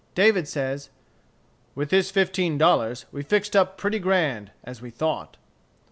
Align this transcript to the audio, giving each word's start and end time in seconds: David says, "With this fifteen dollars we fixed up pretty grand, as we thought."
David 0.15 0.47
says, 0.47 0.89
"With 1.75 1.91
this 1.91 2.09
fifteen 2.09 2.57
dollars 2.57 3.05
we 3.11 3.21
fixed 3.21 3.55
up 3.55 3.77
pretty 3.77 3.99
grand, 3.99 4.49
as 4.63 4.81
we 4.81 4.89
thought." 4.89 5.37